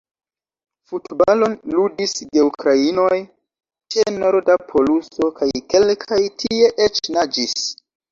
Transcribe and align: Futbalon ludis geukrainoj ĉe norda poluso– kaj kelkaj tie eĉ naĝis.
Futbalon 0.91 1.51
ludis 1.73 2.15
geukrainoj 2.37 3.19
ĉe 3.95 4.05
norda 4.23 4.55
poluso– 4.71 5.29
kaj 5.41 5.49
kelkaj 5.75 6.19
tie 6.45 6.71
eĉ 6.87 7.03
naĝis. 7.19 7.69